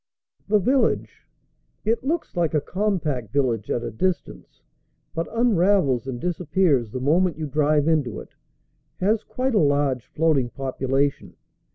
The 0.47 0.57
village 0.57 1.27
it 1.85 2.03
looks 2.03 2.35
like 2.35 2.55
a 2.55 2.59
compact 2.59 3.31
village 3.31 3.69
at 3.69 3.83
a 3.83 3.91
distance, 3.91 4.63
but 5.13 5.27
unravels 5.31 6.07
and 6.07 6.19
disappears 6.19 6.89
the 6.89 6.99
moment 6.99 7.37
you 7.37 7.45
drive 7.45 7.87
into 7.87 8.19
it 8.19 8.33
has 8.99 9.23
quite 9.23 9.53
a 9.53 9.59
large 9.59 10.07
floating 10.07 10.49
population. 10.49 11.35